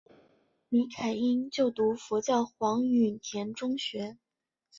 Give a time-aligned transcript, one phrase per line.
[0.69, 4.17] 李凯茵就读佛教黄允畋中学。